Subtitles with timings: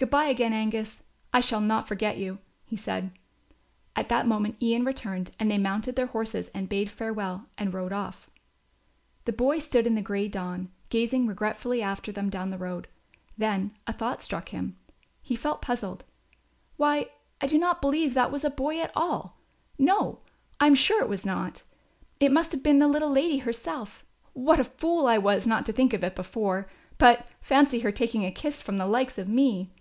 [0.00, 1.02] "Good bye again, Angus,
[1.32, 3.10] I shall not forget you," he said.
[3.96, 7.92] At that moment Ian returned and they mounted their horses and bade farewell and rode
[7.92, 8.30] off.
[9.24, 12.86] The boy stood in the grey dawn, gazing regretfully after them down the road.
[13.36, 14.76] Then a thought struck him.
[15.20, 16.04] He felt puzzled.
[16.76, 17.08] "Why,
[17.40, 19.40] I do not believe that was a boy at all,
[19.78, 20.20] No,
[20.60, 21.64] I am sure it was not.
[22.20, 24.04] It must have been the little lady herself.
[24.32, 26.70] What a fool I was not to think of it before.
[26.98, 29.72] But fancy her taking a kiss from the likes of me!"